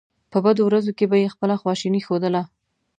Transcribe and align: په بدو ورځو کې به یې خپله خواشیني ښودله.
په 0.31 0.37
بدو 0.45 0.61
ورځو 0.65 0.91
کې 0.97 1.05
به 1.11 1.17
یې 1.21 1.33
خپله 1.33 1.55
خواشیني 1.61 2.01
ښودله. 2.05 2.41